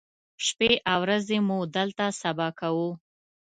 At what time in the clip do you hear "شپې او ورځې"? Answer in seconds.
0.45-1.37